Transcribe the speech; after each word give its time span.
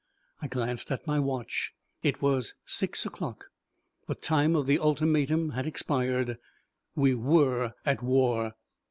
I 0.41 0.47
glanced 0.47 0.89
at 0.89 1.05
my 1.05 1.19
watch. 1.19 1.73
It 2.01 2.23
was 2.23 2.55
six 2.65 3.05
o'clock. 3.05 3.51
The 4.07 4.15
time 4.15 4.55
of 4.55 4.65
the 4.65 4.79
ultimatum 4.79 5.51
had 5.51 5.67
expired. 5.67 6.39
We 6.95 7.13
were 7.13 7.75
at 7.85 8.01
war. 8.01 8.55